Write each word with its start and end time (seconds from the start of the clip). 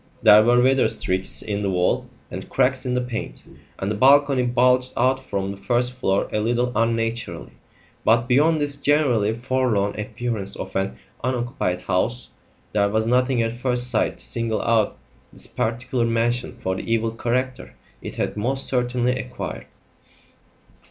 There 0.23 0.41
were 0.43 0.59
weather 0.59 0.89
streaks 0.89 1.43
in 1.43 1.61
the 1.61 1.69
wall 1.69 2.07
and 2.31 2.49
cracks 2.49 2.87
in 2.87 2.95
the 2.95 3.01
paint, 3.01 3.43
and 3.77 3.91
the 3.91 3.93
balcony 3.93 4.41
bulged 4.47 4.93
out 4.97 5.19
from 5.23 5.51
the 5.51 5.57
first 5.57 5.93
floor 5.93 6.27
a 6.33 6.39
little 6.39 6.71
unnaturally. 6.75 7.51
But, 8.03 8.27
beyond 8.27 8.59
this 8.59 8.77
generally 8.77 9.35
forlorn 9.35 9.93
appearance 9.99 10.55
of 10.55 10.75
an 10.75 10.95
unoccupied 11.23 11.81
house, 11.81 12.29
there 12.73 12.89
was 12.89 13.05
nothing 13.05 13.43
at 13.43 13.53
first 13.57 13.91
sight 13.91 14.17
to 14.17 14.25
single 14.25 14.63
out 14.63 14.97
this 15.31 15.45
particular 15.45 16.05
mansion 16.05 16.57
for 16.63 16.75
the 16.75 16.91
evil 16.91 17.11
character 17.11 17.75
it 18.01 18.15
had 18.15 18.35
most 18.35 18.65
certainly 18.65 19.15
acquired. 19.19 19.67